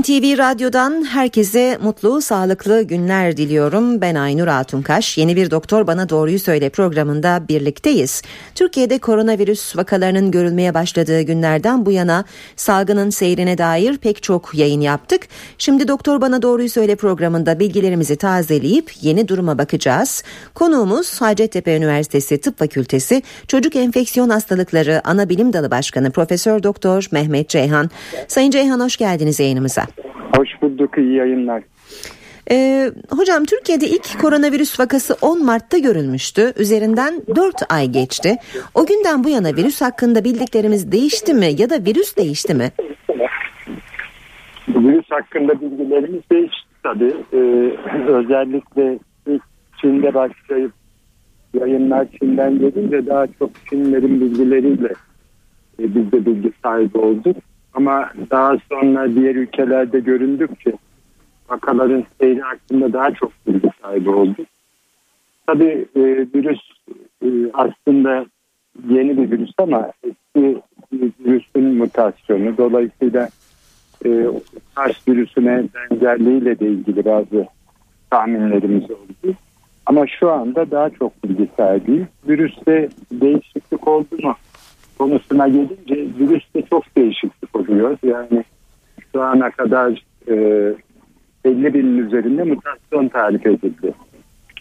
[0.00, 4.00] NTV Radyo'dan herkese mutlu, sağlıklı günler diliyorum.
[4.00, 5.18] Ben Aynur Altunkaş.
[5.18, 8.22] Yeni bir Doktor Bana Doğruyu Söyle programında birlikteyiz.
[8.54, 12.24] Türkiye'de koronavirüs vakalarının görülmeye başladığı günlerden bu yana
[12.56, 15.28] salgının seyrine dair pek çok yayın yaptık.
[15.58, 20.22] Şimdi Doktor Bana Doğruyu Söyle programında bilgilerimizi tazeleyip yeni duruma bakacağız.
[20.54, 27.48] Konuğumuz Hacettepe Üniversitesi Tıp Fakültesi Çocuk Enfeksiyon Hastalıkları Ana Bilim Dalı Başkanı Profesör Doktor Mehmet
[27.48, 27.90] Ceyhan.
[28.28, 29.89] Sayın Ceyhan hoş geldiniz yayınımıza.
[30.36, 31.62] Hoş bulduk, iyi yayınlar.
[32.50, 36.52] Ee, hocam Türkiye'de ilk koronavirüs vakası 10 Mart'ta görülmüştü.
[36.58, 38.36] Üzerinden 4 ay geçti.
[38.74, 42.70] O günden bu yana virüs hakkında bildiklerimiz değişti mi ya da virüs değişti mi?
[44.68, 47.14] Virüs hakkında bilgilerimiz değişti tabii.
[47.32, 47.36] Ee,
[48.12, 49.42] özellikle ilk
[49.80, 50.72] Çin'de başlayıp
[51.54, 54.92] yayınlar Çin'den gelince daha çok Çinlerin bilgileriyle
[55.78, 57.36] e, biz de bilgi sahibi olduk.
[57.74, 60.72] Ama daha sonra diğer ülkelerde göründükçe
[61.48, 64.46] vakaların seyri hakkında daha çok bilgi sahibi olduk.
[65.46, 66.02] Tabii e,
[66.34, 66.60] virüs
[67.24, 68.26] e, aslında
[68.88, 70.62] yeni bir virüs ama eski
[70.92, 72.56] virüsün mutasyonu.
[72.56, 73.28] Dolayısıyla
[74.06, 74.26] e,
[74.74, 77.46] SARS virüsüne benzerliğiyle de ilgili bazı
[78.10, 79.34] tahminlerimiz oldu.
[79.86, 82.06] Ama şu anda daha çok bilgi sahibiyiz.
[82.28, 84.34] Virüste değişiklik oldu mu
[84.98, 87.98] konusuna gelince virüste çok değişiklik oluyor.
[88.02, 88.44] Yani
[89.12, 90.34] şu ana kadar e,
[91.44, 93.94] 50 binin üzerinde mutasyon tarif edildi.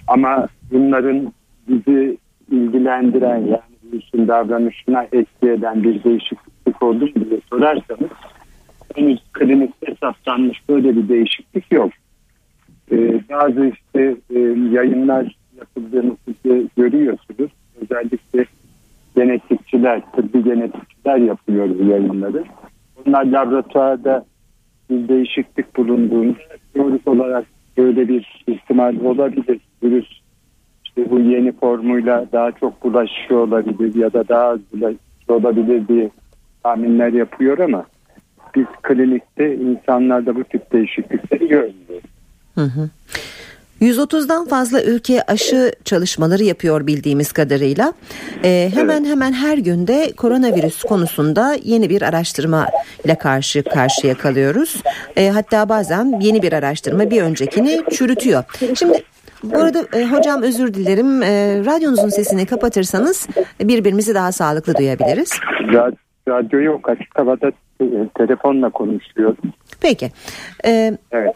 [0.07, 1.33] Ama bunların
[1.67, 2.17] bizi
[2.51, 3.61] ilgilendiren yani
[3.93, 8.11] virüsün davranışına etki eden bir değişiklik oldu mu diye sorarsanız
[8.95, 11.91] henüz klinikte saptanmış böyle bir değişiklik yok.
[12.91, 14.39] Ee, bazı işte e,
[14.71, 17.51] yayınlar yapıldığını siz görüyorsunuz.
[17.81, 18.45] Özellikle
[19.15, 22.43] genetikçiler, tıbbi genetikçiler yapıyor bu yayınları.
[23.05, 24.25] Bunlar laboratuvarda
[24.89, 26.37] bir değişiklik bulunduğunda
[26.73, 27.45] teorik olarak
[27.77, 29.59] böyle bir ihtimal olabilir.
[29.83, 30.07] Virüs
[30.85, 36.09] işte bu yeni formuyla daha çok bulaşıyor olabilir ya da daha az bulaşıyor olabilir diye
[36.63, 37.85] tahminler yapıyor ama
[38.55, 42.09] biz klinikte insanlarda bu tip değişiklikleri görmüyoruz.
[42.55, 42.89] Hı hı.
[43.81, 47.93] 130'dan fazla ülke aşı çalışmaları yapıyor bildiğimiz kadarıyla.
[48.43, 49.11] Ee, hemen evet.
[49.11, 52.67] hemen her günde koronavirüs konusunda yeni bir araştırma
[53.05, 54.83] ile karşı karşıya kalıyoruz.
[55.15, 58.43] Ee, hatta bazen yeni bir araştırma bir öncekini çürütüyor.
[58.79, 59.03] Şimdi
[59.43, 61.23] bu arada e, hocam özür dilerim.
[61.23, 63.27] E, radyonuzun sesini kapatırsanız
[63.59, 65.31] birbirimizi daha sağlıklı duyabiliriz.
[66.27, 67.47] Radyo yok açık havada
[67.81, 67.85] e,
[68.17, 69.53] telefonla konuşuyorum.
[69.81, 70.11] Peki.
[70.65, 71.35] Ee, evet.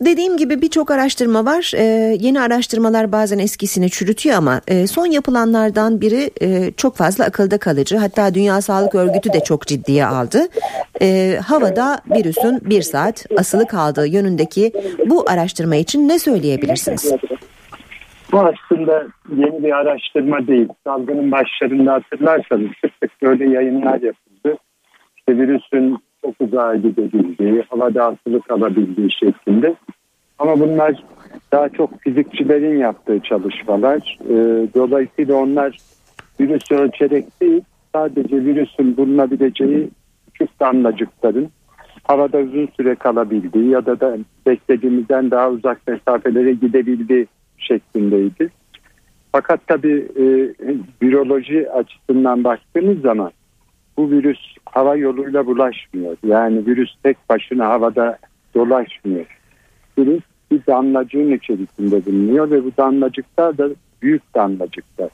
[0.00, 1.72] Dediğim gibi birçok araştırma var.
[1.76, 7.58] Ee, yeni araştırmalar bazen eskisini çürütüyor ama e, son yapılanlardan biri e, çok fazla akılda
[7.58, 7.96] kalıcı.
[7.96, 10.38] Hatta Dünya Sağlık Örgütü de çok ciddiye aldı.
[11.02, 14.72] E, havada virüsün bir saat asılı kaldığı yönündeki
[15.06, 17.12] bu araştırma için ne söyleyebilirsiniz?
[18.32, 20.68] Bu aslında yeni bir araştırma değil.
[20.84, 22.70] Salgının başlarında hatırlarsanız
[23.02, 24.58] sık böyle yayınlar yapıldı.
[25.16, 29.74] İşte virüsün çok uzağa gidebildiği, havada asılı kalabildiği şeklinde.
[30.38, 31.04] Ama bunlar
[31.52, 34.18] daha çok fizikçilerin yaptığı çalışmalar.
[34.24, 34.34] E,
[34.74, 35.78] dolayısıyla onlar
[36.40, 37.62] virüs ölçerek değil,
[37.94, 39.90] sadece virüsün bulunabileceği
[40.32, 41.48] küçük damlacıkların
[42.04, 47.26] havada uzun süre kalabildiği ya da da beklediğimizden daha uzak mesafelere gidebildiği
[47.58, 48.50] şeklindeydi.
[49.32, 50.26] Fakat tabii e,
[51.02, 53.30] viroloji açısından baktığımız zaman
[53.96, 56.16] bu virüs hava yoluyla bulaşmıyor.
[56.26, 58.18] Yani virüs tek başına havada
[58.54, 59.35] dolaşmıyor.
[59.98, 63.68] Virüs bir damlacığın içerisinde bulunuyor ve bu damlacıklar da
[64.02, 65.08] büyük damlacıklar.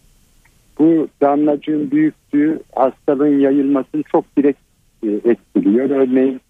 [0.78, 4.60] Bu damlacığın büyüklüğü hastalığın yayılmasını çok direkt
[5.06, 5.91] e, etkiliyor.
[5.91, 6.41] Örneğin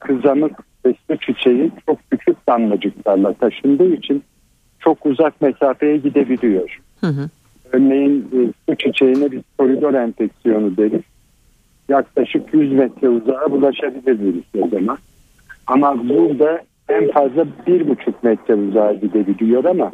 [0.00, 0.52] kızamık
[0.84, 4.22] su çiçeği çok küçük damlacıklarla taşındığı için
[4.78, 6.80] çok uzak mesafeye gidebiliyor.
[7.00, 7.28] Hı hı.
[7.72, 8.38] Örneğin e,
[8.68, 11.02] su çiçeğine bir koridor enfeksiyonu deriz
[11.88, 14.98] yaklaşık 100 metre uzağa bulaşabilir o zaman.
[15.66, 19.92] Ama burada en fazla bir buçuk metre uzağa gidebiliyor ama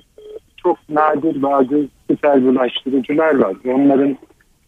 [0.57, 3.57] çok nadir bazı süper bulaştırıcılar var.
[3.67, 4.17] Onların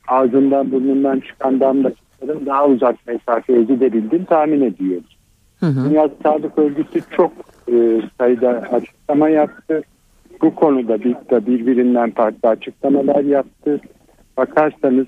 [0.08, 5.16] ağzından burnundan çıkan damlacıkların daha uzak mesafeye gidebildiğini tahmin ediyoruz.
[5.60, 5.90] Hı hı.
[5.90, 7.32] Dünya Sağlık Örgütü çok
[7.72, 9.82] e, sayıda açıklama yaptı.
[10.42, 13.80] Bu konuda bir, birbirinden farklı açıklamalar yaptı.
[14.36, 15.06] Bakarsanız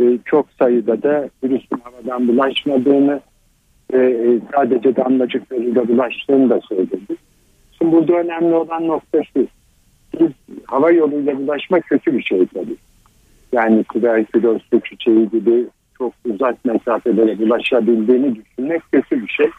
[0.00, 3.20] e, çok sayıda da virüsün havadan bulaşmadığını
[3.92, 7.16] ve e, sadece damlacıklarıyla bulaştığını da söyledi.
[7.78, 9.46] Şimdi burada önemli olan nokta şu.
[10.20, 10.30] Biz
[10.66, 12.76] hava yoluyla bulaşma kötü bir şey tabii.
[13.52, 15.66] yani tüberküloz, çiçeği gibi
[15.98, 19.50] çok uzak mesafelere bulaşabildiğini düşünmek kötü bir şey.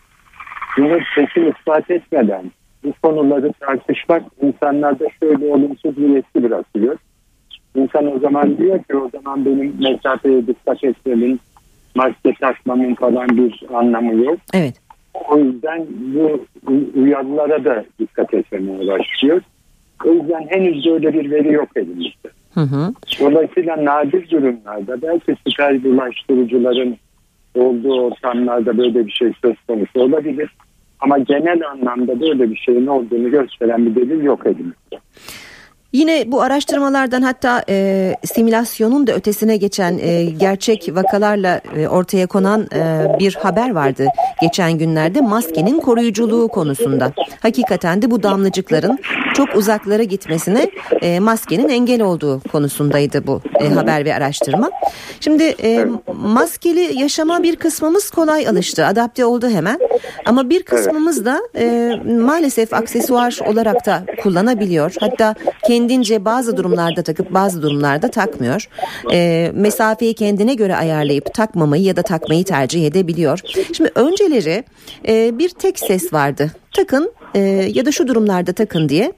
[0.78, 2.52] Bunu kesin ispat etmeden
[2.84, 6.98] bu konuları tartışmak insanlarda şöyle olumsuz bir etki bırakıyor.
[7.76, 11.40] İnsan o zaman diyor ki o zaman benim mesafeye dikkat etmemin,
[11.96, 14.40] maske takmamın falan bir anlamı yok.
[14.54, 14.76] Evet.
[15.30, 16.46] O yüzden bu
[16.96, 19.42] uyarılara da dikkat etmeye başlıyor.
[20.06, 22.30] O yüzden henüz böyle bir veri yok elimizde.
[22.54, 22.94] Hı hı.
[23.20, 26.98] Dolayısıyla nadir durumlarda belki steril bulaştırıcıların
[27.56, 30.56] olduğu ortamlarda böyle bir şey söz konusu olabilir.
[31.00, 35.00] Ama genel anlamda böyle bir şeyin olduğunu gösteren bir delil yok elimizde.
[35.94, 42.68] Yine bu araştırmalardan hatta e, simülasyonun da ötesine geçen e, gerçek vakalarla e, ortaya konan
[42.76, 44.08] e, bir haber vardı
[44.42, 47.12] geçen günlerde maskenin koruyuculuğu konusunda.
[47.40, 49.00] Hakikaten de bu damlacıkların
[49.46, 50.72] çok uzaklara gitmesine
[51.02, 54.72] e, maskenin engel olduğu konusundaydı bu e, haber ve araştırma.
[55.20, 59.80] Şimdi e, maskeli yaşama bir kısmımız kolay alıştı, adapte oldu hemen.
[60.26, 64.94] Ama bir kısmımız da e, maalesef aksesuar olarak da kullanabiliyor.
[65.00, 65.36] Hatta
[65.68, 68.70] kendince bazı durumlarda takıp bazı durumlarda takmıyor.
[69.14, 73.40] E, mesafeyi kendine göre ayarlayıp takmamayı ya da takmayı tercih edebiliyor.
[73.74, 74.64] Şimdi önceleri
[75.08, 76.52] e, bir tek ses vardı.
[76.72, 77.40] Takın e,
[77.74, 79.14] ya da şu durumlarda takın diye.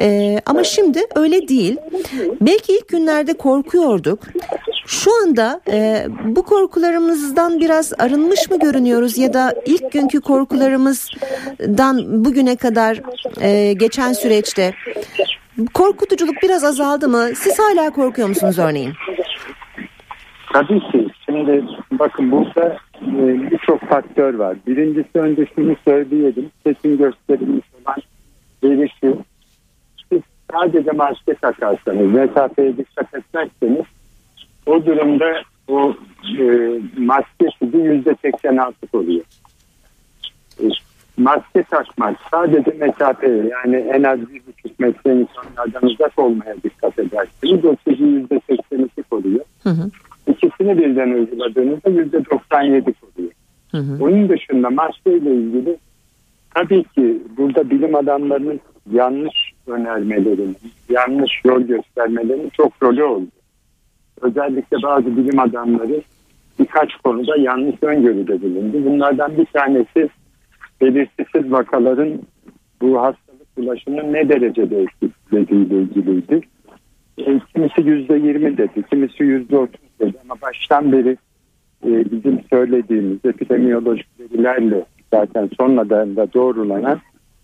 [0.00, 1.76] E, ama şimdi öyle değil.
[2.40, 4.18] Belki ilk günlerde korkuyorduk.
[4.86, 12.56] Şu anda e, bu korkularımızdan biraz arınmış mı görünüyoruz ya da ilk günkü korkularımızdan bugüne
[12.56, 13.00] kadar
[13.40, 14.74] e, geçen süreçte
[15.74, 17.28] korkutuculuk biraz azaldı mı?
[17.34, 18.92] Siz hala korkuyor musunuz örneğin?
[20.52, 21.08] Tabii ki.
[21.26, 22.76] Şimdi bakın burada
[23.50, 24.56] birçok faktör var.
[24.66, 26.50] Birincisi önce şunu söyleyelim.
[26.64, 28.02] Seçim gösterilmiş olan
[28.62, 28.88] veri
[30.52, 33.84] sadece maske takarsanız, mesafeye dikkat etmezseniz
[34.66, 35.94] o durumda o
[36.40, 36.44] e,
[36.96, 39.24] maske sizi yüzde 86 koruyor.
[40.60, 40.64] E,
[41.16, 47.64] maske takmak sadece mesafeye yani en az bir buçuk metre insanlardan uzak olmaya dikkat edersiniz.
[47.64, 49.44] O sizi yüzde 82 koruyor.
[49.62, 49.90] Hı hı.
[50.26, 53.32] İkisini birden uyguladığınızda yüzde 97 koruyor.
[53.70, 54.04] Hı hı.
[54.04, 55.76] Onun dışında maske ile ilgili
[56.54, 58.60] tabii ki burada bilim adamlarının
[58.92, 60.56] yanlış önermelerinin,
[60.88, 63.26] yanlış yol göstermelerinin çok rolü oldu.
[64.20, 66.02] Özellikle bazı bilim adamları
[66.58, 68.84] birkaç konuda yanlış öngörüde bulundu.
[68.84, 70.08] Bunlardan bir tanesi
[70.80, 72.20] belirtisiz vakaların
[72.80, 76.40] bu hastalık bulaşının ne derecede etkilediğiyle ilgiliydi.
[77.18, 81.16] E, kimisi yüzde yirmi dedi, kimisi yüzde otuz dedi ama baştan beri
[81.86, 87.00] e, bizim söylediğimiz epidemiyolojik verilerle zaten sonradan da doğrulanan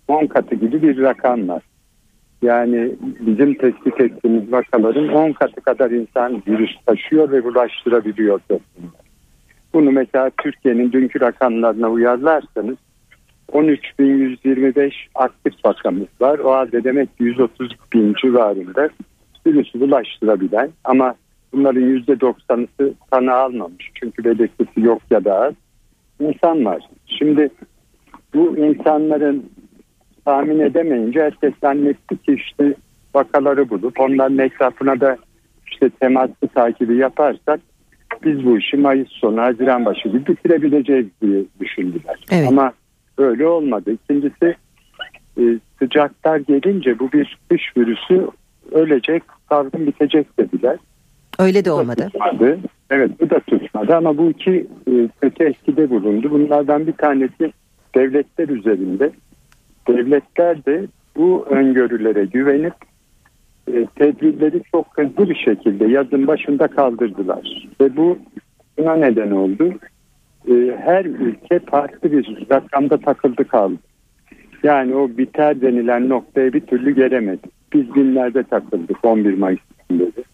[0.08, 1.62] 10 katı gibi bir rakam var.
[2.43, 9.02] Yani bizim tespit ettiğimiz vakaların 10 katı kadar insan virüs taşıyor ve bulaştırabiliyor toplumda.
[9.75, 12.76] Bunu mesela Türkiye'nin dünkü rakamlarına uyarlarsanız
[13.52, 16.38] 13.125 aktif vakamız var.
[16.38, 18.88] O halde demek ki 130 bin civarında
[19.46, 21.14] virüsü bulaştırabilen ama
[21.52, 23.90] bunların %90'ısı tanı almamış.
[23.94, 25.54] Çünkü belirtisi yok ya da az
[26.20, 26.82] insan var.
[27.06, 27.50] Şimdi
[28.34, 29.50] bu insanların
[30.25, 32.74] tahmin edemeyince herkes zannetti ki işte
[33.15, 35.17] vakaları bulup onların etrafına da
[35.67, 37.60] işte temaslı takibi yaparsak
[38.24, 42.24] biz bu işi Mayıs sonu Haziran başı gibi bitirebileceğiz diye düşündüler.
[42.31, 42.48] Evet.
[42.48, 42.72] Ama
[43.19, 43.93] öyle olmadı.
[43.93, 44.56] İkincisi
[45.38, 45.43] e,
[45.79, 48.29] sıcaklar gelince bu bir kış virüsü
[48.72, 50.79] ölecek, salgın bitecek dediler.
[51.39, 52.08] Öyle de olmadı.
[52.12, 52.58] tutmadı.
[52.91, 56.31] Evet bu da tutmadı ama bu iki e, kötü etkide bulundu.
[56.31, 57.53] Bunlardan bir tanesi
[57.94, 59.10] devletler üzerinde.
[59.89, 60.86] Devletler de
[61.17, 62.74] bu öngörülere güvenip
[63.72, 67.69] e, tedbirleri çok hızlı bir şekilde yazın başında kaldırdılar.
[67.81, 68.19] Ve bu
[68.79, 69.74] buna neden oldu.
[70.48, 73.77] E, her ülke farklı bir rakamda takıldı kaldı.
[74.62, 77.48] Yani o biter denilen noktaya bir türlü gelemedi.
[77.72, 80.24] Biz binlerde takıldık 11 Mayıs'tan beri.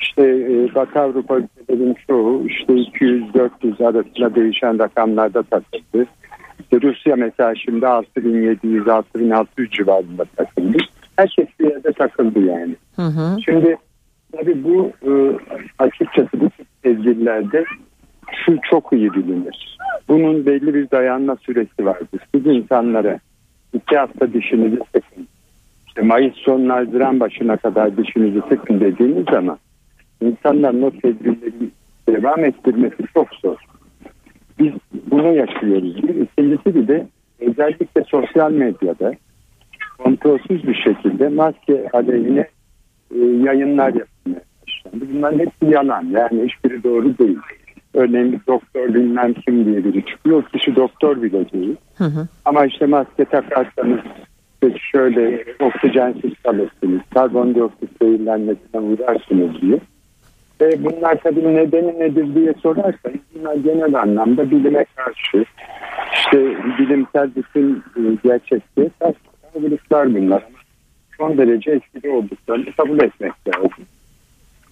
[0.00, 6.06] İşte e, Batı Avrupa ülkelerinin çoğu işte 200-400 arasında değişen rakamlarda takıldı.
[6.60, 10.78] İşte Rusya mesela şimdi 6700-6600 civarında takıldı.
[11.16, 12.76] Herkes bir yerde takıldı yani.
[12.96, 13.36] Hı hı.
[13.44, 13.76] Şimdi
[14.32, 15.12] tabii bu e,
[15.78, 16.48] açıkçası bu
[16.82, 17.64] tedbirlerde
[18.46, 19.78] şu çok iyi bilinir.
[20.08, 22.20] Bunun belli bir dayanma süresi vardır.
[22.34, 23.18] Siz insanlara
[23.72, 25.28] iki hafta dişinizi sıkın.
[25.86, 29.58] İşte Mayıs sonu Haziran başına kadar dişinizi sıkın dediğiniz zaman
[30.20, 31.70] insanların o tedbirleri
[32.08, 33.56] devam ettirmesi çok zor.
[34.58, 34.72] Biz
[35.10, 36.02] bunu yaşıyoruz.
[36.02, 37.06] Bir ikincisi bir de
[37.40, 39.12] özellikle sosyal medyada
[39.98, 42.48] kontrolsüz bir şekilde maske aleyhine
[43.14, 45.06] e, yayınlar yapılmaya dışlandı.
[45.14, 46.06] Bunların hepsi yalan.
[46.10, 47.38] Yani hiçbiri doğru değil.
[47.94, 50.44] Örneğin bir doktor bilmem kim diye biri çıkıyor.
[50.44, 51.76] Kişi doktor bile değil.
[51.96, 52.28] Hı hı.
[52.44, 54.00] Ama işte maske takarsanız
[54.62, 57.00] işte şöyle oksijensiz kalırsınız.
[57.14, 59.80] Karbondioksit zehirlenmesine uğrarsınız diye.
[60.60, 65.44] Ve bunlar tabii nedeni nedir diye sorarsanız bunlar genel anlamda bilime karşı
[66.14, 69.14] işte bilimsel bütün e, gerçekliğe ters
[69.54, 70.42] buluşlar bunlar.
[71.18, 73.84] Son derece etkili olduklarını kabul etmek lazım.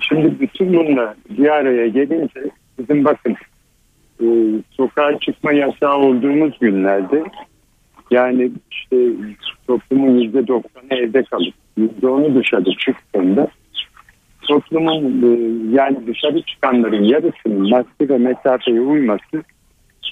[0.00, 2.40] Şimdi bütün bunlar bir araya gelince
[2.78, 3.36] bizim bakın
[4.22, 4.26] e,
[4.70, 7.24] sokağa çıkma yasağı olduğumuz günlerde
[8.10, 8.96] yani işte
[9.66, 13.48] toplumun yüzde doksanı evde kalıp yüzde onu dışarı çıktığında
[14.48, 15.28] toplumun e,
[15.76, 19.42] yani dışarı çıkanların yarısının maske ve mesafeye uyması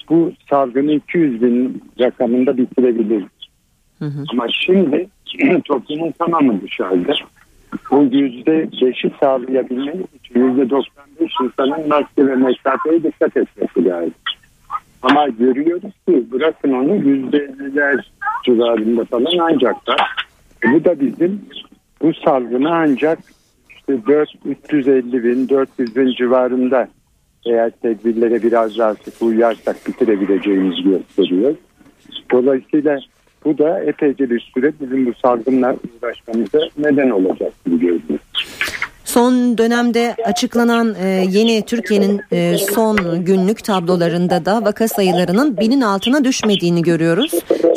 [0.09, 3.23] bu salgını 200 bin rakamında bitirebilir.
[3.99, 4.23] Hı hı.
[4.31, 5.07] Ama şimdi
[5.65, 7.13] toplumun tamamı dışarıda.
[7.91, 14.13] Bu yüzde beşi sağlayabilmeniz için yüzde 95 insanın maske ve mesafeye dikkat etmesi lazım.
[15.01, 18.11] Ama görüyoruz ki bırakın onu yüzde elliler
[18.43, 19.95] civarında falan ancak da
[20.73, 21.41] bu da bizim
[22.01, 23.19] bu salgını ancak
[23.87, 26.87] 4, 350 bin 400 bin civarında
[27.45, 31.55] eğer tedbirlere biraz daha sık uyarsak bitirebileceğimizi gösteriyor.
[32.31, 32.99] Dolayısıyla
[33.45, 38.19] bu da epeyce bir süre bizim bu salgınla uğraşmamıza neden olacak gibi görünüyor.
[39.05, 46.23] Son dönemde açıklanan e, yeni Türkiye'nin e, son günlük tablolarında da vaka sayılarının binin altına
[46.23, 47.31] düşmediğini görüyoruz.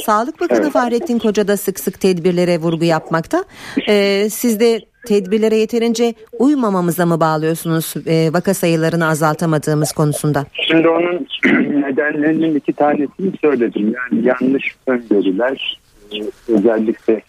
[0.07, 0.73] Sağlık Bakanı evet.
[0.73, 3.45] Fahrettin Koca da sık sık tedbirlere vurgu yapmakta.
[3.89, 10.47] E, siz de tedbirlere yeterince uymamamıza mı bağlıyorsunuz e, vaka sayılarını azaltamadığımız konusunda?
[10.53, 11.27] Şimdi onun
[11.83, 13.95] nedenlerinin iki tanesini söyledim.
[13.95, 15.81] Yani yanlış öngörüler,
[16.13, 16.17] e,
[16.49, 17.23] özellikle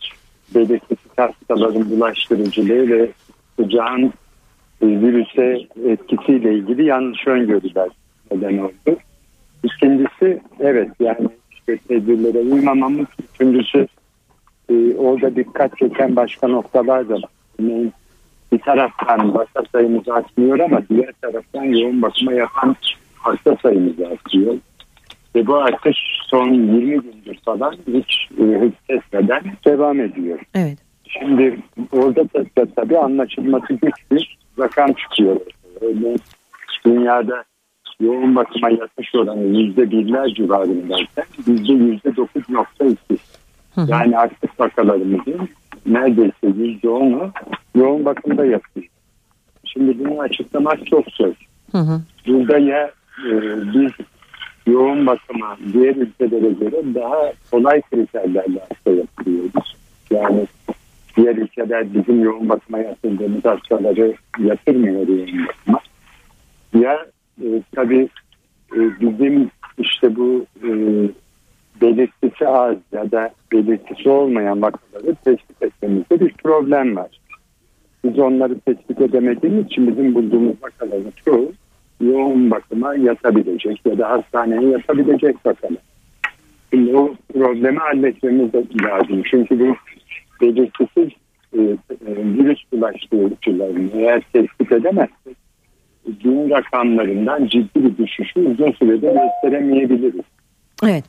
[0.55, 3.11] belirsiz hastaların bulaştırıcılığı ve
[3.59, 4.13] sıcağın
[4.81, 7.89] e, virüse etkisiyle ilgili yanlış öngörüler
[8.31, 8.97] neden oldu.
[9.63, 13.07] İkincisi evet yani işte tedbirlere uymamamız.
[13.33, 13.87] Üçüncüsü
[14.69, 17.23] e, orada dikkat çeken başka noktalar da var.
[17.59, 17.91] Yani
[18.51, 22.75] bir taraftan hasta sayımız artmıyor ama diğer taraftan yoğun bakıma yapan
[23.15, 24.55] hasta sayımız artıyor.
[25.35, 30.39] Ve bu artış son 20 gündür falan hiç e, hız kesmeden devam ediyor.
[30.53, 30.77] Evet.
[31.19, 31.59] Şimdi
[31.91, 35.39] orada da, tabii anlaşılması güç bir rakam çıkıyor.
[35.81, 36.19] Örneğin
[36.85, 37.43] dünyada
[37.99, 43.17] yoğun bakıma yatış oranı yüzde birler civarındayken bizde yüzde dokuz nokta iki.
[43.87, 45.49] Yani artık vakalarımızın
[45.85, 47.31] neredeyse yüzde onu
[47.75, 48.85] yoğun bakımda yatıyor.
[49.65, 51.33] Şimdi bunu açıklamak çok zor.
[51.71, 52.01] Hı hı.
[52.27, 52.91] Burada ya
[53.29, 53.31] e,
[53.73, 53.91] biz
[54.67, 59.75] yoğun bakıma diğer ülkelere göre daha kolay kriterlerle hasta yapıyoruz.
[60.11, 60.47] Yani
[61.17, 65.79] diğer ülkeler bizim yoğun bakıma yatırdığımız hastaları yatırmıyor yoğun bakıma.
[66.73, 67.05] Ya
[67.43, 68.09] e, tabii
[68.75, 70.69] e, bizim işte bu e,
[71.81, 77.19] belirtisi az ya da belirtisi olmayan vakaları tespit etmemizde bir problem var.
[78.03, 81.51] Biz onları tespit edemediğimiz için bizim bulduğumuz vakaların çoğu
[82.01, 85.81] yoğun bakıma yatabilecek ya da hastaneye yatabilecek vakalar.
[86.73, 88.49] Şimdi o problemi halletmemiz
[88.83, 89.21] lazım.
[89.31, 89.75] Çünkü bu
[90.41, 91.09] belirtisiz
[91.53, 95.37] e, e, virüs bulaştırıcılarını eğer tespit edemezsek
[96.23, 100.25] gün rakamlarından ciddi bir düşüşü uzun sürede gösteremeyebiliriz.
[100.83, 101.03] Evet.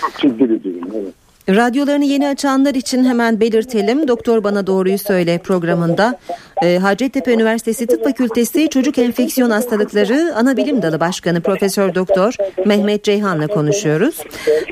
[0.00, 0.90] Çok ciddi bir durum.
[0.94, 1.14] Evet.
[1.48, 4.08] Radyolarını yeni açanlar için hemen belirtelim.
[4.08, 6.18] Doktor Bana Doğruyu Söyle programında
[6.62, 12.34] e, Hacettepe Üniversitesi Tıp Fakültesi Çocuk Enfeksiyon Hastalıkları Ana Bilim Dalı Başkanı Profesör Doktor
[12.66, 14.20] Mehmet Ceyhan'la konuşuyoruz.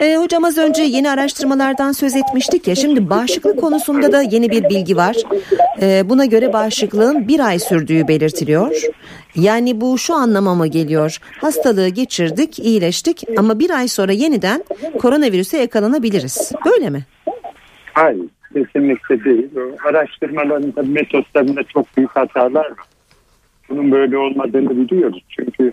[0.00, 4.69] E, hocam az önce yeni araştırmalardan söz etmiştik ya şimdi bağışıklık konusunda da yeni bir
[4.69, 5.16] bilgi var.
[5.81, 8.83] E, buna göre bağışıklığın bir ay sürdüğü belirtiliyor.
[9.35, 11.19] Yani bu şu anlama mı geliyor?
[11.40, 14.64] Hastalığı geçirdik, iyileştik ama bir ay sonra yeniden
[14.99, 16.52] koronavirüse yakalanabiliriz.
[16.66, 17.05] Böyle mi?
[17.93, 18.21] Hayır,
[18.52, 19.48] kesinlikle değil.
[19.84, 22.86] Araştırmaların tabii metotlarında çok büyük hatalar var.
[23.68, 25.24] Bunun böyle olmadığını biliyoruz.
[25.28, 25.72] Çünkü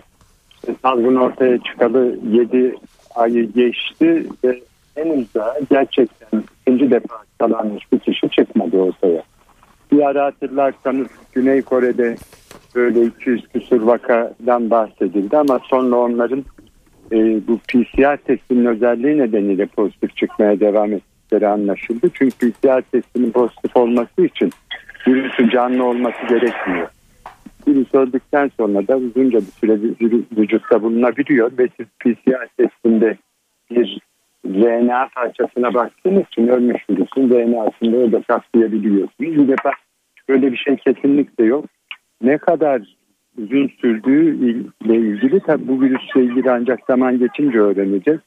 [0.82, 2.74] salgın ortaya çıkalı 7
[3.14, 4.60] ayı geçti ve
[4.94, 9.22] henüz daha gerçekten ikinci defa hastalanmış bir kişi çıkmadı ortaya.
[9.92, 12.16] Bir ara hatırlarsanız Güney Kore'de
[12.74, 16.44] böyle 200 küsur vakadan bahsedildi ama sonra onların
[17.12, 17.16] e,
[17.48, 20.92] bu PCR testinin özelliği nedeniyle pozitif çıkmaya devam
[21.24, 22.10] ettikleri anlaşıldı.
[22.14, 24.50] Çünkü PCR testinin pozitif olması için
[25.08, 26.88] virüsün canlı olması gerekmiyor.
[27.68, 29.78] Virüs öldükten sonra da uzunca bir süre
[30.36, 33.16] vücutta bulunabiliyor ve siz PCR testinde
[33.70, 33.98] bir
[34.46, 39.18] RNA parçasına baktığınız için ölmüş virüsün RNA'sında da saklayabiliyorsunuz.
[39.20, 39.70] Bir defa
[40.28, 41.64] böyle bir şey kesinlikle yok.
[42.22, 42.82] ne kadar
[43.38, 44.54] uzun sürdüğü
[44.84, 48.20] ile ilgili tabi bu virüsle ilgili ancak zaman geçince öğreneceğiz.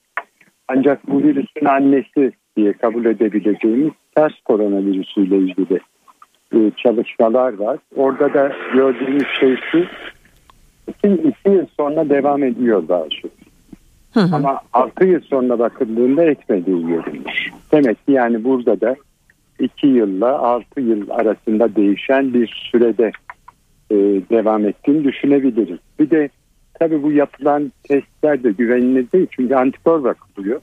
[0.67, 5.79] Ancak bu virüsün annesi diye kabul edebileceğimiz ters koronavirüsüyle ilgili
[6.53, 7.77] e, çalışmalar var.
[7.95, 9.85] Orada da gördüğümüz şey şu
[10.87, 13.29] iki, iki yıl sonra devam ediyor daha şu.
[14.35, 17.49] Ama 6 yıl sonra bakıldığında etmediği görülmüş.
[17.71, 18.95] Demek ki yani burada da
[19.59, 23.11] 2 yılla 6 yıl arasında değişen bir sürede
[23.91, 23.95] e,
[24.29, 25.79] devam ettiğini düşünebiliriz.
[25.99, 26.29] Bir de
[26.79, 30.61] tabii bu yapılan testler de güvenilir değil çünkü antikor bakılıyor.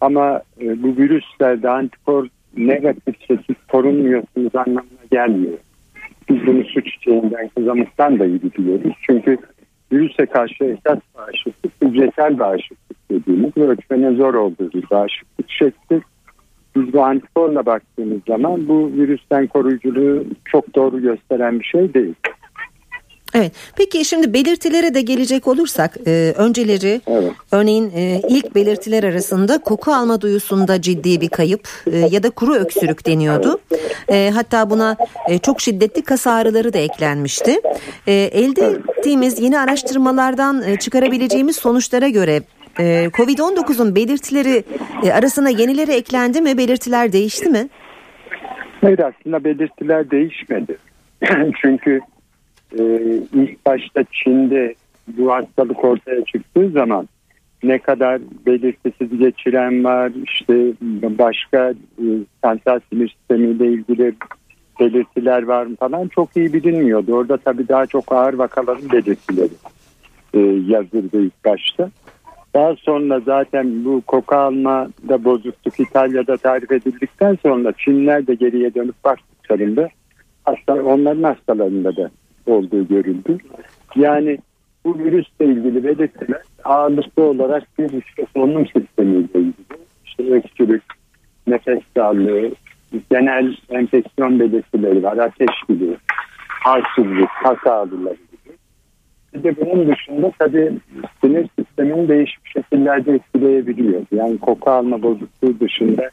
[0.00, 2.26] Ama e, bu virüslerde antikor
[2.56, 5.58] negatifse siz korunmuyorsunuz anlamına gelmiyor.
[6.28, 8.92] Biz bunu su çiçeğinden kızamıktan da iyi biliyoruz.
[9.02, 9.38] Çünkü
[9.92, 16.00] virüse karşı esas bağışıklık hücresel bağışıklık dediğimiz ve ölçmene zor olduğu bir bağışıklık şekli.
[16.76, 22.14] Biz bu antikorla baktığımız zaman bu virüsten koruyuculuğu çok doğru gösteren bir şey değil.
[23.36, 23.52] Evet.
[23.76, 27.32] Peki şimdi belirtilere de gelecek olursak e, önceleri evet.
[27.52, 32.54] örneğin e, ilk belirtiler arasında koku alma duyusunda ciddi bir kayıp e, ya da kuru
[32.54, 33.58] öksürük deniyordu.
[34.08, 34.96] E, hatta buna
[35.28, 37.60] e, çok şiddetli kas ağrıları da eklenmişti.
[38.06, 42.42] E, elde ettiğimiz yeni araştırmalardan e, çıkarabileceğimiz sonuçlara göre
[42.80, 44.64] e, Covid-19'un belirtileri
[45.06, 46.58] e, arasına yenileri eklendi mi?
[46.58, 47.68] Belirtiler değişti mi?
[48.80, 50.78] Hayır aslında belirtiler değişmedi.
[51.62, 52.00] Çünkü
[52.78, 52.82] e,
[53.32, 54.74] ilk başta Çin'de
[55.08, 57.08] bu hastalık ortaya çıktığı zaman
[57.62, 60.72] ne kadar belirtisiz geçiren var işte
[61.18, 62.04] başka e,
[62.44, 64.14] sentral sinir sistemiyle ilgili
[64.80, 67.14] belirtiler var mı falan çok iyi bilinmiyordu.
[67.14, 69.52] Orada tabii daha çok ağır vakaların belirtileri
[70.34, 70.40] e,
[70.72, 71.90] yazıldı ilk başta.
[72.54, 79.04] Daha sonra zaten bu koku almada bozukluk İtalya'da tarif edildikten sonra Çinler de geriye dönüp
[79.04, 79.88] baktıklarında
[80.44, 82.10] hasta, onların hastalarında da
[82.46, 83.38] olduğu görüldü.
[83.96, 84.38] Yani
[84.84, 89.52] bu virüsle ilgili belirtiler ağırlıklı olarak bir işte solunum sistemiyle ilgili.
[90.04, 90.82] İşte öksürük,
[91.46, 92.50] nefes darlığı,
[93.10, 95.16] genel enfeksiyon belirtileri var.
[95.16, 95.96] Ateş gibi,
[96.48, 98.56] halsizlik, kas ağrıları gibi.
[99.34, 100.72] Bir de bunun dışında tabii
[101.20, 104.02] sinir sistemini değişik şekillerde etkileyebiliyor.
[104.12, 106.10] Yani koku alma bozukluğu dışında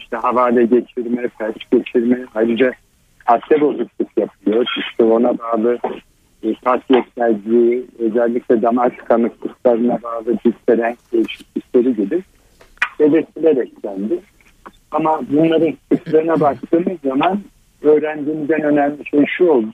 [0.00, 2.72] işte havale geçirme, felç geçirme, ayrıca
[3.24, 4.66] hadde bozukluk yapıyor.
[4.78, 5.78] İşte ona bağlı
[6.42, 12.22] e, kas yetmezliği, özellikle damar tıkanıklıklarına bağlı cilt renk değişiklikleri gibi
[13.00, 14.20] belirtiler eklendi.
[14.90, 17.40] Ama bunların sıklığına baktığımız zaman
[17.82, 19.72] öğrendiğimiz en önemli şey şu oldu.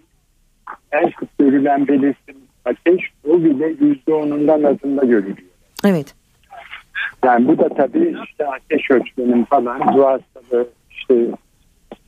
[0.92, 2.34] En sık görülen belirti
[2.64, 5.38] ateş o bile yüzde onundan azında görülüyor.
[5.84, 6.14] Evet.
[7.24, 11.14] Yani bu da tabii işte ateş ölçmenin falan bu hastalığı işte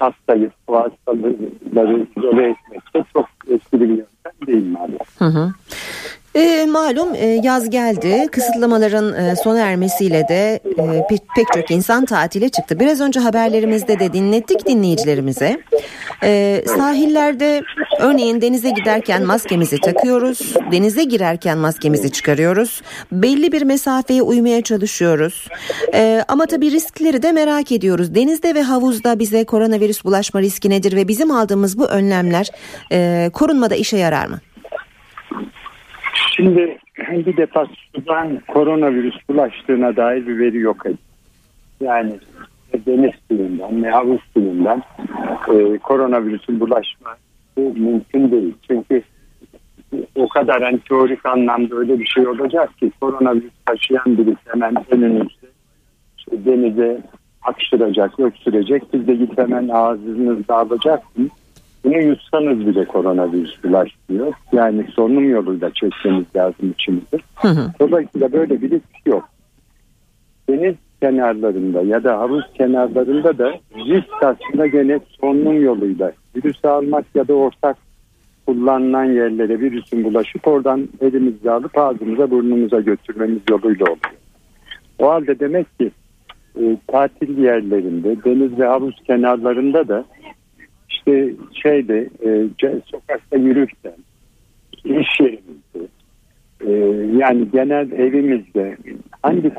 [0.01, 5.21] hastayı, bu hastalıkları izole etmekte çok etkili bir yöntem değil maalesef.
[5.21, 5.53] Hı hı.
[6.35, 8.29] E, malum e, yaz geldi.
[8.33, 12.81] Kısıtlamaların e, sona ermesiyle de e, pe pek çok insan tatile çıktı.
[12.81, 15.61] Biraz önce haberlerimizde de dinlettik dinleyicilerimize.
[16.23, 17.63] E, sahillerde
[18.01, 20.55] örneğin denize giderken maskemizi takıyoruz.
[20.73, 22.83] Denize girerken maskemizi çıkarıyoruz.
[23.13, 25.49] Belli bir mesafeye uymaya çalışıyoruz.
[25.95, 28.15] E, ama tabii riskleri de merak ediyoruz.
[28.15, 32.51] Denizde ve havuzda bize koronavirüs bulaşma riski nedir ve bizim aldığımız bu önlemler
[32.93, 34.41] e, korunmada işe yarar mı?
[36.15, 36.79] Şimdi
[37.11, 40.85] bir defa sudan koronavirüs bulaştığına dair bir veri yok.
[41.81, 42.13] Yani
[42.87, 44.83] deniz suyundan ne havuz suyundan
[45.49, 47.19] e, koronavirüsün bulaşması
[47.57, 48.55] mümkün değil.
[48.69, 49.03] Çünkü
[50.15, 55.47] o kadar hani teorik anlamda öyle bir şey olacak ki koronavirüs taşıyan birisi hemen önünüzde
[56.19, 57.01] işte denize
[57.41, 58.83] hapşıracak, öksürecek.
[58.91, 61.31] Siz de git hemen ağzınızda alacaksınız.
[61.85, 64.33] Bunu yutsanız bile koronavirüs bulaşmıyor.
[64.53, 67.19] Yani solunum yoluyla çekmeniz lazım içimizi.
[67.81, 69.29] Dolayısıyla böyle bir risk yok.
[70.49, 77.29] Deniz kenarlarında ya da havuz kenarlarında da risk aslında gene solunum yoluyla virüs almak ya
[77.29, 77.77] da ortak
[78.47, 84.15] kullanılan yerlere virüsün bulaşıp oradan elimizle alıp ağzımıza burnumuza götürmemiz yoluyla oluyor.
[84.99, 85.91] O halde demek ki
[86.61, 90.05] e, tatil yerlerinde deniz ve havuz kenarlarında da
[91.01, 92.49] işte şeyde e,
[92.85, 93.95] sokakta yürürken
[94.85, 95.89] iş yerimizde
[96.67, 96.71] e,
[97.17, 98.77] yani genel evimizde
[99.23, 99.53] hangi e,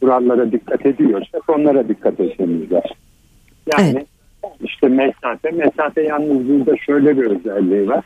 [0.00, 2.96] kurallara dikkat ediyorsak onlara dikkat etmemiz lazım.
[3.76, 4.06] Yani evet.
[4.60, 8.04] işte mesafe, mesafe yalnız burada şöyle bir özelliği var.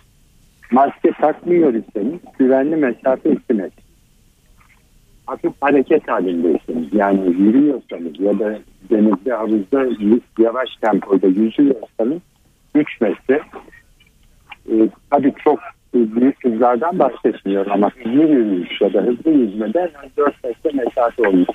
[0.72, 3.84] Maske takmıyor iseniz güvenli mesafe 2 metre
[5.26, 8.58] hafif hareket halindeyseniz yani yürüyorsanız ya da
[8.90, 9.86] denizde havuzda
[10.38, 12.20] yavaş tempoda yüzüyorsanız
[12.74, 13.40] 3 metre
[14.70, 14.74] e,
[15.10, 15.58] tabii çok
[15.94, 21.52] büyük hızlardan bahsetmiyorum ama hızlı yürüyüş ya da hızlı yüzmede 4 metre mesafe olması.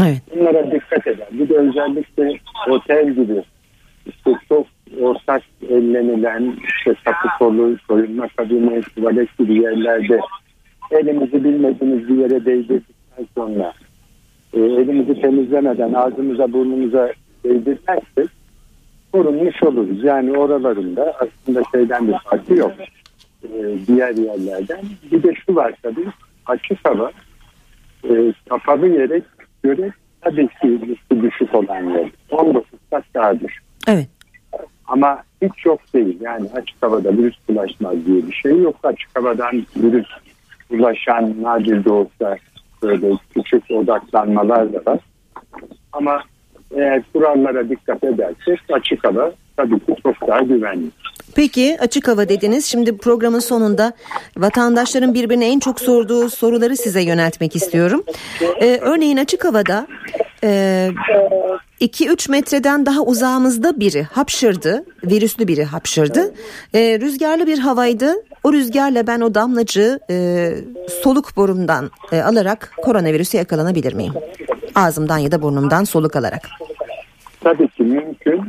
[0.00, 0.22] Evet.
[0.36, 1.28] Bunlara dikkat eder.
[1.32, 3.42] Bir de özellikle otel gibi
[4.06, 4.66] işte çok
[5.00, 10.20] ortak ellenilen işte kapı kolu, soyunma kabini, tuvalet gibi yerlerde
[10.90, 13.72] elimizi bilmediğimiz bir yere değdirdikten sonra
[14.52, 17.12] e, elimizi temizlemeden ağzımıza burnumuza
[17.44, 18.28] değdirmezsek
[19.12, 20.04] korunmuş oluruz.
[20.04, 22.72] Yani oralarında aslında şeyden bir farkı yok.
[23.44, 24.80] E, diğer yerlerden.
[25.12, 26.06] Bir de şu var tabii
[26.46, 27.10] açık hava
[28.04, 29.22] e, kapalı yere
[29.62, 32.08] göre tabii ki riski düşük olan yer.
[32.30, 33.62] 19 kat daha düşük.
[33.88, 34.08] Evet.
[34.86, 36.18] Ama hiç yok değil.
[36.20, 38.76] Yani açık havada virüs bulaşmaz diye bir şey yok.
[38.82, 40.08] Açık havadan virüs
[40.70, 42.38] bulaşan nadir de olsa
[42.82, 44.98] böyle küçük odaklanmalar da var.
[45.92, 46.22] Ama
[46.76, 50.86] eğer kurallara dikkat edersek açık hava tabii ki çok daha güvenli.
[51.34, 52.66] Peki açık hava dediniz.
[52.66, 53.92] Şimdi programın sonunda
[54.36, 58.04] vatandaşların birbirine en çok sorduğu soruları size yöneltmek istiyorum.
[58.60, 59.86] Ee, örneğin açık havada
[60.42, 64.84] 2-3 e, metreden daha uzağımızda biri hapşırdı.
[65.04, 66.34] Virüslü biri hapşırdı.
[66.74, 68.14] E, rüzgarlı bir havaydı.
[68.44, 70.48] O rüzgarla ben o damlacı e,
[71.02, 74.12] soluk borumdan e, alarak koronavirüse yakalanabilir miyim?
[74.74, 76.48] Ağzımdan ya da burnumdan soluk alarak.
[77.40, 78.40] Tabii ki mümkün.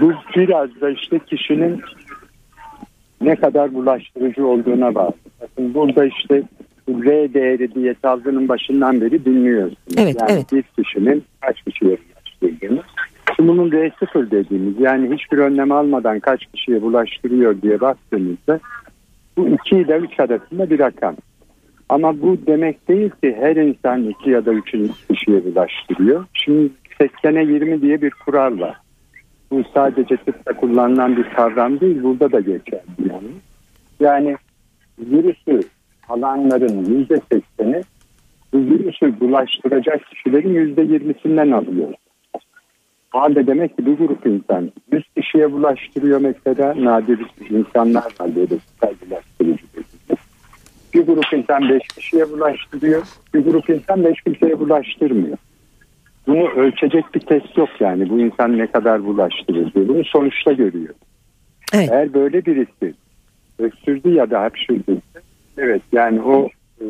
[0.00, 1.80] Bu biraz da işte kişinin
[3.20, 5.12] ne kadar bulaştırıcı olduğuna bağlı.
[5.40, 6.42] Bakın burada işte
[6.88, 9.78] R değeri diye salgının başından beri dinliyorsunuz.
[9.96, 10.52] Evet, yani evet.
[10.52, 11.96] bir kişinin kaç kişiye
[12.40, 12.82] bulaştırdığını.
[13.36, 18.60] Şimdi bunun R0 dediğimiz yani hiçbir önlem almadan kaç kişiye bulaştırıyor diye baktığımızda
[19.40, 21.16] bu 2 ile 3 arasında bir rakam.
[21.88, 24.74] Ama bu demek değil ki her insan 2 ya da 3
[25.08, 26.24] kişiye bulaştırıyor.
[26.34, 28.76] Şimdi 80'e 20 diye bir kural var.
[29.50, 33.30] Bu sadece tıpta kullanılan bir kavram değil, burada da geçerli yani.
[34.00, 34.36] Yani
[34.98, 35.60] virüsü
[36.08, 37.82] alanların yüzde sekseni
[38.52, 41.94] bu virüsü bulaştıracak kişilerin yüzde yirmisinden alıyor.
[43.10, 47.20] Halde demek ki bu grup insan 100 kişiye bulaştırıyor mesela nadir
[47.50, 49.64] insanlar var böyle bulaştırıcı
[50.94, 53.02] Bir grup insan 5 kişiye bulaştırıyor,
[53.34, 55.38] bir grup insan 5 kişiye bulaştırmıyor.
[56.26, 59.88] Bunu ölçecek bir test yok yani bu insan ne kadar bulaştırır diye.
[59.88, 60.94] Bunu sonuçta görüyor.
[61.74, 61.88] Evet.
[61.92, 62.94] Eğer böyle birisi
[63.58, 65.02] öksürdü ya da hapşırdı
[65.58, 66.48] evet yani o
[66.80, 66.86] e,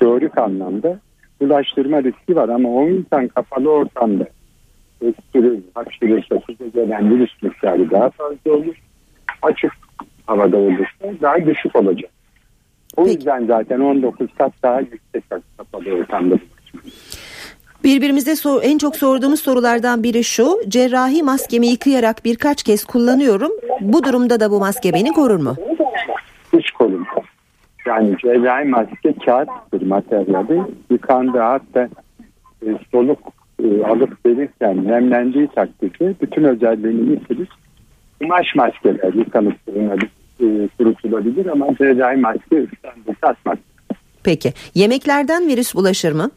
[0.00, 1.00] teorik anlamda
[1.40, 4.26] bulaştırma riski var ama o insan kapalı ortamda
[5.02, 8.74] öksürür, hapşırırsa size gelen virüs miktarı daha fazla olur.
[9.42, 9.72] Açık
[10.26, 12.10] havada olursa daha düşük olacak.
[12.96, 13.16] O Peki.
[13.16, 15.24] yüzden zaten 19 kat daha yüksek
[15.56, 16.38] kapalı ortamda
[17.84, 20.60] Birbirimize sor, en çok sorduğumuz sorulardan biri şu.
[20.68, 23.52] Cerrahi maskemi yıkayarak birkaç kez kullanıyorum.
[23.80, 25.56] Bu durumda da bu maske beni korur mu?
[26.52, 27.24] Hiç korumaz.
[27.86, 30.62] Yani cerrahi maske kağıttır materyali.
[30.90, 31.88] Yıkandı hatta
[32.66, 33.18] e, soluk
[33.64, 37.48] e, alıp verirken nemlendiği takdirde bütün özelliğini yitirir.
[38.20, 39.56] Kumaş maskeler yıkanıp
[40.40, 43.58] e, kurutulabilir ama cerrahi maske ıslandı satmaz.
[44.24, 46.30] Peki yemeklerden virüs bulaşır mı?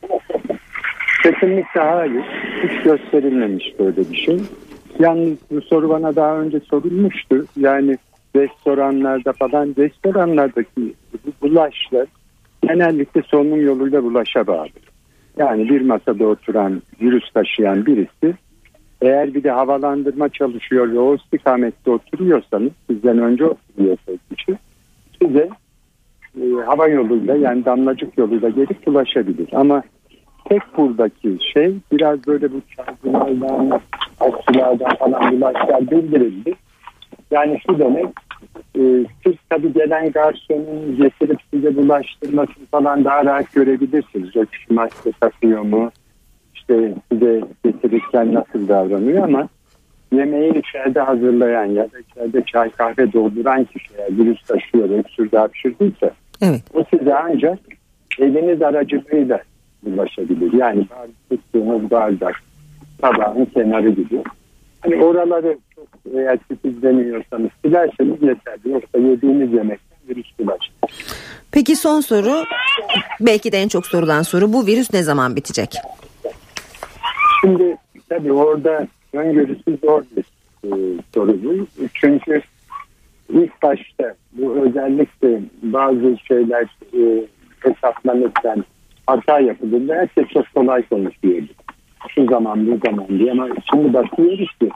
[1.24, 2.24] Kesinlikle hayır.
[2.64, 4.40] Hiç gösterilmemiş böyle bir şey.
[5.00, 7.46] Yalnız bu soru bana daha önce sorulmuştu.
[7.60, 7.98] Yani
[8.36, 10.94] restoranlarda falan restoranlardaki
[11.42, 12.08] bulaşlar
[12.62, 14.70] genellikle solunum yoluyla bulaşa bağlı.
[15.38, 18.38] Yani bir masada oturan virüs taşıyan birisi
[19.02, 24.58] eğer bir de havalandırma çalışıyor ve o istikamette oturuyorsanız sizden önce oturuyorsa kişi
[25.22, 25.50] size
[26.42, 29.48] e, hava yoluyla yani damlacık yoluyla gelip bulaşabilir.
[29.52, 29.84] Ama
[30.50, 33.82] tek buradaki şey biraz böyle bu çarpılardan,
[34.20, 36.54] aksilerden falan bulaşlar bildirildi.
[37.32, 38.08] Yani şu demek
[38.76, 44.38] e, siz tabii gelen garsonun getirip size bulaştırmasını falan daha rahat görebilirsiniz.
[44.38, 45.92] O kişi maske takıyor mu?
[46.56, 49.50] İşte size getirirken nasıl davranıyor ama
[50.12, 56.12] yemeği içeride hazırlayan ya da içeride çay kahve dolduran kişi eğer virüs taşıyor, öksürdü, hapşırdıysa
[56.42, 56.62] evet.
[56.74, 57.60] o size ancak
[58.20, 59.42] eliniz aracılığıyla
[59.86, 60.54] ulaşabilir.
[60.54, 60.88] Yani
[61.30, 62.36] tuttuğunuz bardak,
[63.02, 64.24] tabağın kenarı gibi.
[64.86, 68.72] Hani oraları çok eğer titizleniyorsanız silerseniz yeterli.
[68.72, 70.74] Yoksa yediğiniz yemekten virüs bulaşır.
[71.52, 72.44] Peki son soru
[73.20, 75.76] belki de en çok sorulan soru bu virüs ne zaman bitecek?
[77.42, 77.78] Şimdi
[78.10, 80.24] tabii orada öngörüsü zor bir
[80.64, 80.70] e,
[81.14, 81.68] soru bu.
[81.94, 82.42] Çünkü
[83.30, 87.26] ilk başta bu özellikle bazı şeyler e,
[87.60, 88.64] hesaplanırken
[89.08, 91.55] hata yapıldığında herkes çok kolay konuşuyordu.
[92.16, 94.70] Şu zaman bu zaman diye ama şimdi bakıyoruz ki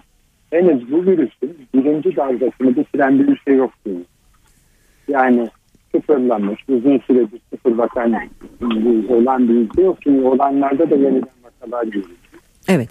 [0.52, 4.06] henüz bu virüsün birinci dalgasını bitiren bir ülke yok değil.
[5.08, 5.48] Yani
[5.92, 8.16] sıfırlanmış, uzun süredir sıfır vakan
[9.10, 9.98] olan bir ülke yok.
[10.04, 12.18] Çünkü olanlarda da yeniden vakalar görülüyor.
[12.70, 12.90] Evet.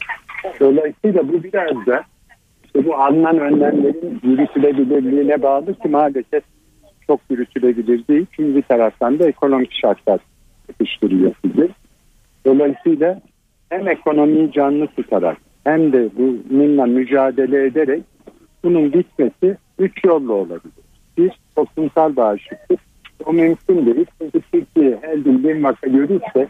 [0.60, 2.02] Dolayısıyla bu biraz da
[2.64, 6.42] işte bu alınan önlemlerin yürütülebilirliğine bağlı ki maalesef
[7.06, 8.26] çok yürütülebilir değil.
[8.32, 10.20] Çünkü bir taraftan da ekonomik şartlar
[10.66, 11.68] sıkıştırıyor sizi.
[12.46, 13.20] Dolayısıyla
[13.70, 18.02] hem ekonomiyi canlı tutarak hem de bununla mücadele ederek
[18.64, 20.84] bunun bitmesi üç yolla olabilir.
[21.18, 22.80] Bir toplumsal bağışıklık.
[23.24, 24.06] O mümkün değil.
[24.20, 26.48] Çünkü Türkiye her gün bir vaka görürse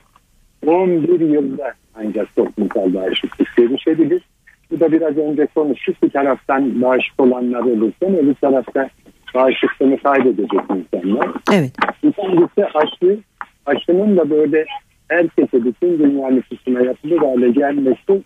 [0.67, 4.23] 11 yılda ancak toplumsal bağışıklık gelişebilir.
[4.71, 6.03] Bu da biraz önce konuştuk.
[6.03, 8.91] Bir taraftan bağışık olanlar olurken öbür tarafta
[9.35, 11.31] bağışıklığını kaybedecek insanlar.
[11.53, 11.73] Evet.
[12.03, 13.19] İkincisi aşı.
[13.67, 14.65] Aşının da böyle
[15.09, 18.23] herkese bütün dünya nüfusuna yapılır hale gelmesi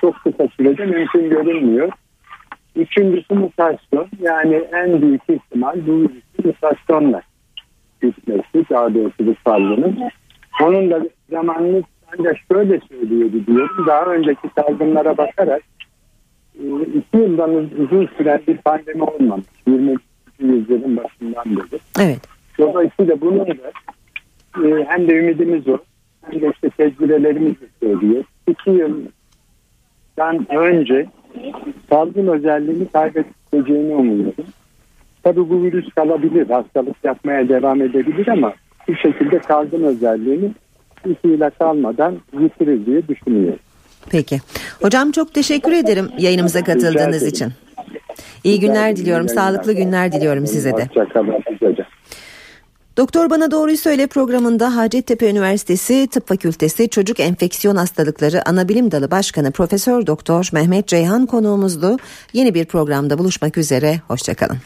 [0.00, 1.92] çok kısa sürede mümkün görünmüyor.
[2.76, 4.06] Üçüncüsü mutasyon.
[4.20, 6.10] Yani en büyük ihtimal bu
[6.44, 7.22] mutasyonla
[8.02, 9.98] gitmesi daha doğrusu bu salgının.
[10.62, 11.82] Onun da zamanını
[12.18, 13.86] ancak şöyle söylüyordu diyorum.
[13.86, 15.62] Daha önceki salgınlara bakarak
[16.54, 19.46] e, iki yıldan uzun süren bir pandemi olmamış.
[19.66, 19.96] 20.
[20.38, 21.80] yüzyılın başından beri.
[22.00, 22.20] Evet.
[22.58, 23.72] Dolayısıyla bunun da
[24.64, 25.78] e, hem de ümidimiz o
[26.32, 28.24] de işte tecrübelerimiz de söylüyor.
[28.48, 31.06] İki yıldan önce
[31.90, 34.44] salgın özelliğini kaybedeceğini umuyorum.
[35.22, 38.52] Tabii bu virüs kalabilir, hastalık yapmaya devam edebilir ama
[38.88, 40.50] bu şekilde salgın özelliğini
[41.06, 43.58] iki yıla kalmadan yitirir diye düşünüyorum.
[44.10, 44.38] Peki.
[44.82, 47.52] Hocam çok teşekkür ederim yayınımıza katıldığınız için.
[48.44, 50.82] İyi günler diliyorum, sağlıklı günler diliyorum size de.
[50.82, 51.34] Hoşçakalın.
[52.96, 59.52] Doktor Bana Doğruyu Söyle programında Hacettepe Üniversitesi Tıp Fakültesi Çocuk Enfeksiyon Hastalıkları Anabilim Dalı Başkanı
[59.52, 61.96] Profesör Doktor Mehmet Ceyhan konuğumuzdu.
[62.32, 64.58] Yeni bir programda buluşmak üzere, hoşçakalın.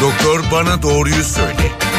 [0.00, 1.89] Doktor Bana Doğruyu Söyle